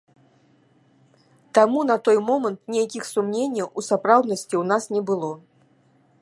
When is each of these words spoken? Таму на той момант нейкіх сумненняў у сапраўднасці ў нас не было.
Таму 1.57 1.79
на 1.89 1.97
той 2.09 2.17
момант 2.29 2.59
нейкіх 2.77 3.03
сумненняў 3.11 3.67
у 3.77 3.85
сапраўднасці 3.89 4.51
ў 4.51 4.63
нас 4.75 4.83
не 4.97 5.01
было. 5.13 5.31